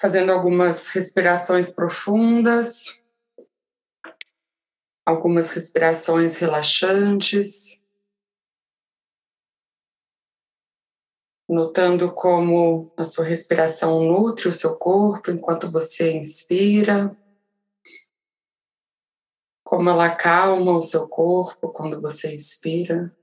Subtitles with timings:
[0.00, 3.02] Fazendo algumas respirações profundas,
[5.04, 7.84] algumas respirações relaxantes.
[11.48, 17.16] Notando como a sua respiração nutre o seu corpo enquanto você inspira
[19.68, 23.14] como ela acalma o seu corpo quando você expira.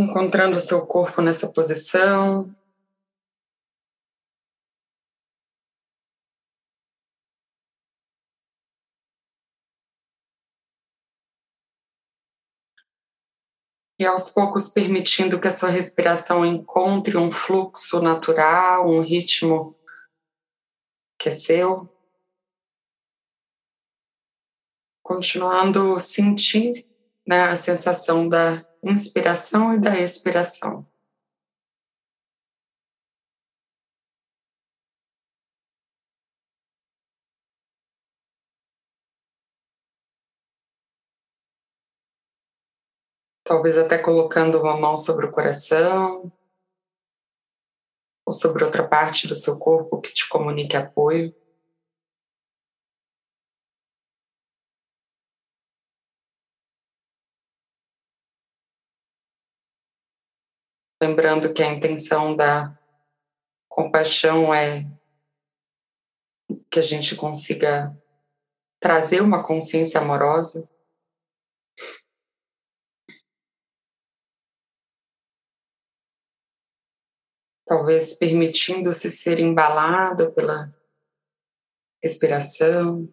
[0.00, 2.50] Encontrando o seu corpo nessa posição,
[13.98, 19.78] e aos poucos permitindo que a sua respiração encontre um fluxo natural, um ritmo
[21.18, 21.86] que é seu.
[25.02, 26.88] Continuando sentir
[27.26, 30.86] né, a sensação da inspiração e da expiração.
[43.50, 46.30] talvez até colocando uma mão sobre o coração
[48.24, 51.34] ou sobre outra parte do seu corpo que te comunique apoio.
[61.02, 62.78] Lembrando que a intenção da
[63.68, 64.84] compaixão é
[66.70, 67.96] que a gente consiga
[68.80, 70.68] trazer uma consciência amorosa
[77.70, 80.74] talvez permitindo-se ser embalado pela
[82.02, 83.08] respiração.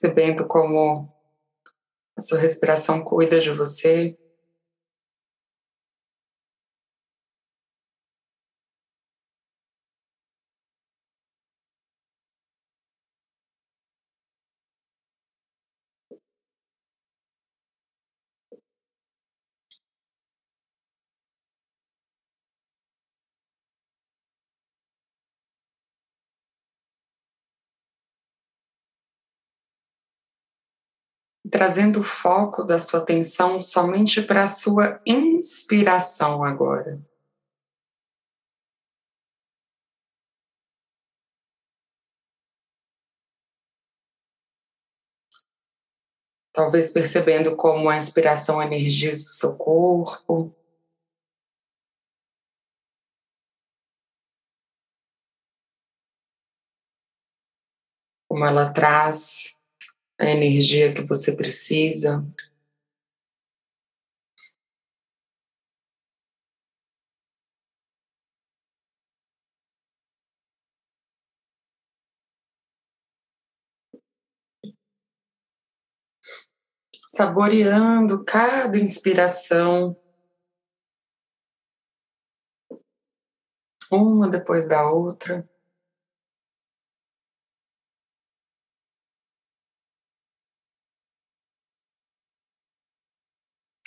[0.00, 1.12] Percebendo como
[2.16, 4.16] a sua respiração cuida de você.
[31.48, 37.00] Trazendo o foco da sua atenção somente para a sua inspiração agora.
[46.52, 50.52] Talvez percebendo como a inspiração energiza o seu corpo.
[58.28, 59.57] Como ela traz
[60.18, 62.26] a energia que você precisa.
[77.08, 79.96] Saboreando cada inspiração,
[83.90, 85.48] uma depois da outra.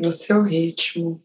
[0.00, 1.22] No seu ritmo.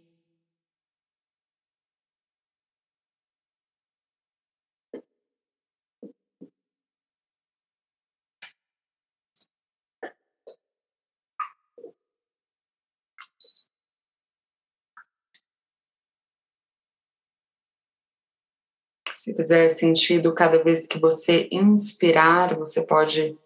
[19.14, 23.37] Se fizer sentido, cada vez que você inspirar, você pode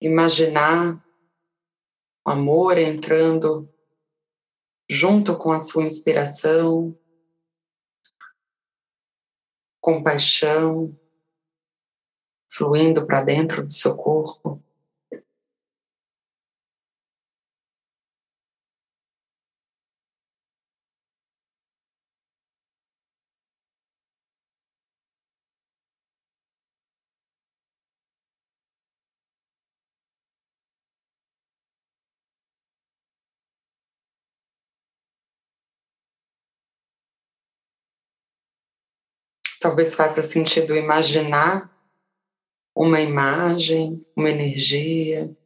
[0.00, 1.04] imaginar
[2.26, 3.72] o amor entrando
[4.88, 6.96] junto com a sua inspiração,
[9.80, 10.98] compaixão
[12.48, 14.62] fluindo para dentro do seu corpo.
[39.66, 41.68] Talvez faça sentido imaginar
[42.72, 45.36] uma imagem, uma energia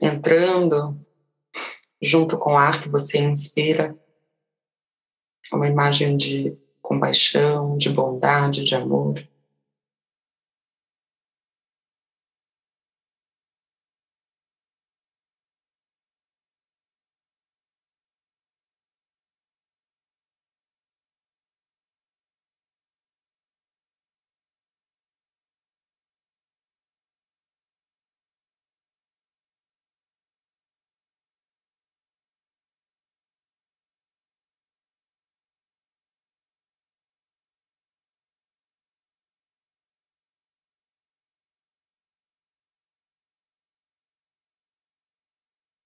[0.00, 0.98] entrando
[2.00, 3.94] junto com o ar que você inspira,
[5.52, 9.22] uma imagem de compaixão, de bondade, de amor.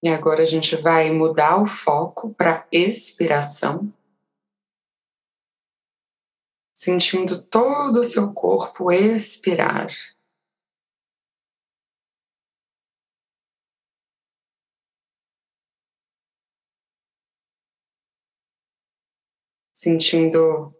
[0.01, 3.93] E agora a gente vai mudar o foco para expiração,
[6.73, 9.89] sentindo todo o seu corpo expirar.
[19.73, 20.73] Sentindo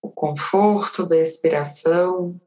[0.00, 2.40] o conforto da expiração.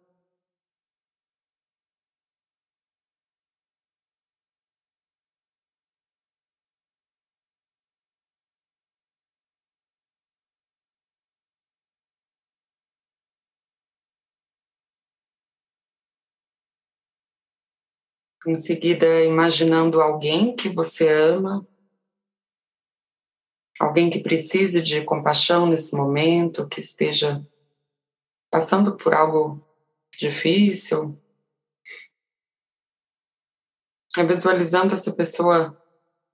[18.45, 21.65] Em seguida, imaginando alguém que você ama,
[23.79, 27.45] alguém que precise de compaixão nesse momento, que esteja
[28.51, 29.65] passando por algo
[30.17, 31.17] difícil.
[34.17, 35.81] É visualizando essa pessoa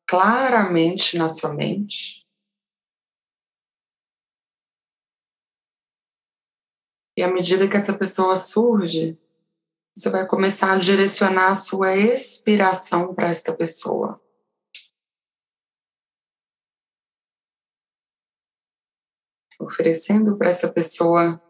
[0.08, 2.28] claramente na sua mente.
[7.16, 9.20] E à medida que essa pessoa surge,
[10.00, 14.18] você vai começar a direcionar a sua expiração para esta pessoa.
[19.60, 21.42] Oferecendo para essa pessoa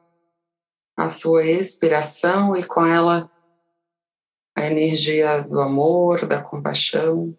[0.98, 3.32] a sua expiração e com ela
[4.58, 7.38] a energia do amor, da compaixão.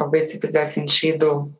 [0.00, 1.54] Talvez se fizer sentido,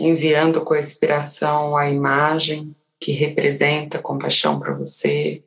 [0.00, 5.44] enviando com a expiração a imagem que representa compaixão para você.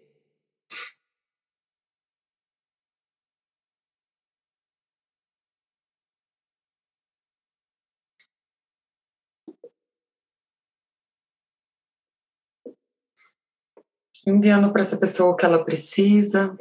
[14.26, 16.58] Enviando para essa pessoa o que ela precisa,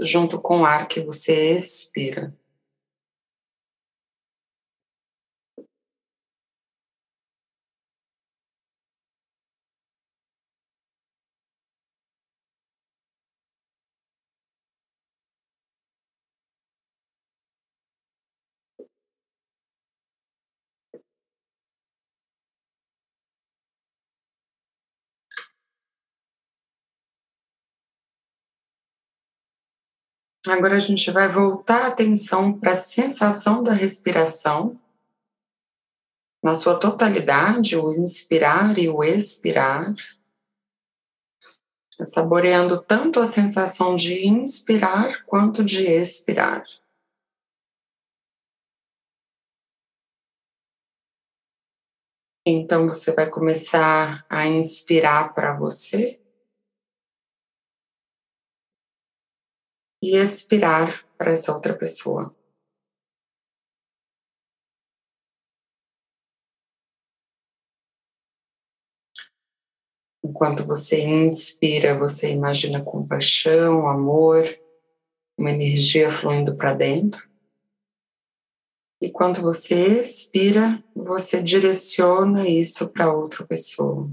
[0.00, 2.36] junto com o ar que você expira.
[30.48, 34.80] Agora a gente vai voltar a atenção para a sensação da respiração.
[36.42, 39.92] Na sua totalidade, o inspirar e o expirar,
[42.04, 46.64] saboreando tanto a sensação de inspirar quanto de expirar.
[52.46, 56.20] Então você vai começar a inspirar para você
[60.02, 62.34] e expirar para essa outra pessoa.
[70.22, 74.44] Enquanto você inspira, você imagina compaixão, amor,
[75.38, 77.30] uma energia fluindo para dentro.
[79.00, 84.10] E quando você expira, você direciona isso para outra pessoa.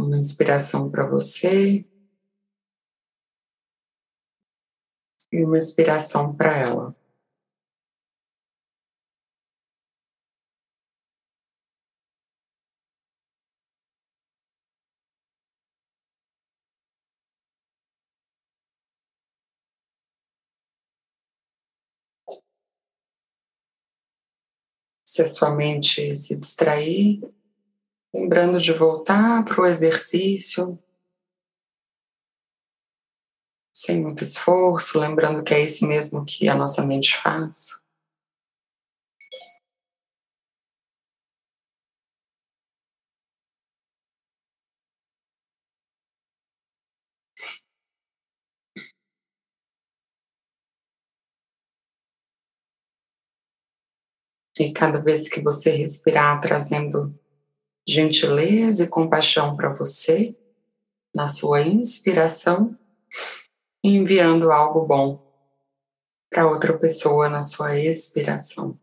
[0.00, 1.86] Uma inspiração para você
[5.30, 6.96] e uma inspiração para ela.
[25.04, 27.20] Se a sua mente se distrair,
[28.14, 30.78] Lembrando de voltar para o exercício,
[33.74, 37.80] sem muito esforço, lembrando que é isso mesmo que a nossa mente faz.
[54.56, 57.18] E cada vez que você respirar, trazendo
[57.90, 60.36] gentileza e compaixão para você,
[61.12, 62.78] na sua inspiração,
[63.82, 65.20] enviando algo bom
[66.30, 68.78] para outra pessoa na sua expiração.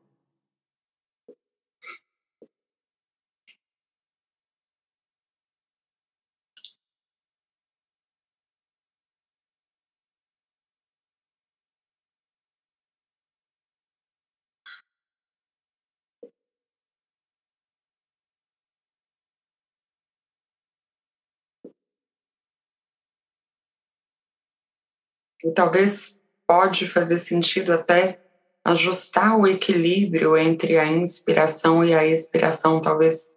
[25.43, 28.23] E talvez pode fazer sentido até
[28.63, 32.81] ajustar o equilíbrio entre a inspiração e a expiração.
[32.81, 33.35] Talvez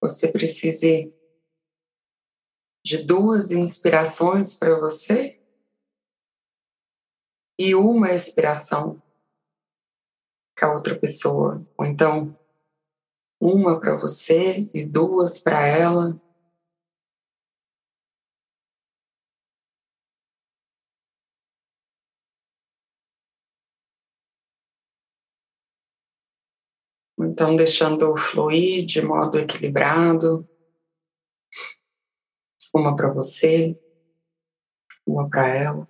[0.00, 1.12] você precise
[2.84, 5.42] de duas inspirações para você
[7.58, 9.02] e uma expiração
[10.54, 11.66] para outra pessoa.
[11.76, 12.38] Ou então,
[13.40, 16.20] uma para você e duas para ela.
[27.36, 30.48] Então, deixando fluir de modo equilibrado.
[32.74, 33.78] Uma para você,
[35.06, 35.88] uma para ela.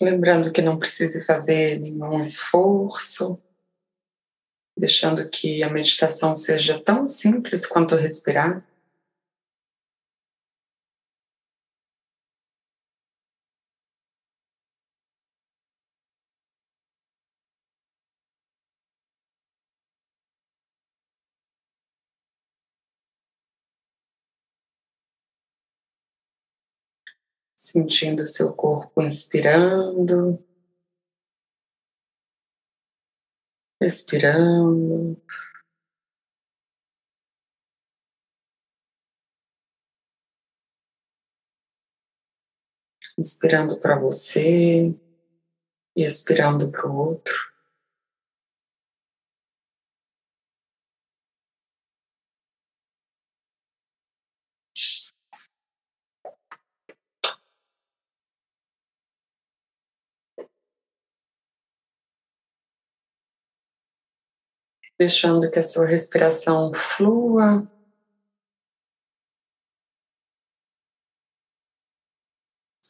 [0.00, 3.40] Lembrando que não precise fazer nenhum esforço,
[4.76, 8.66] deixando que a meditação seja tão simples quanto respirar.
[27.64, 30.38] Sentindo seu corpo inspirando,
[33.80, 35.20] expirando.
[43.16, 44.94] Inspirando para você
[45.96, 47.53] e expirando para o outro.
[64.98, 67.68] Deixando que a sua respiração flua.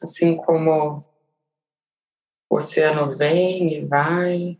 [0.01, 1.03] Assim como
[2.49, 4.59] o oceano vem e vai.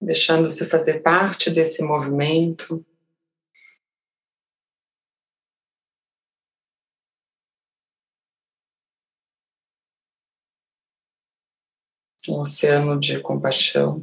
[0.00, 2.84] Deixando-se fazer parte desse movimento.
[12.28, 14.02] Um oceano de compaixão.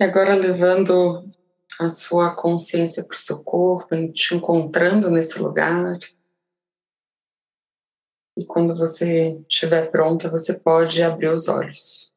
[0.00, 1.28] E agora levando
[1.80, 5.98] a sua consciência para o seu corpo, te encontrando nesse lugar.
[8.36, 12.07] E quando você estiver pronta, você pode abrir os olhos.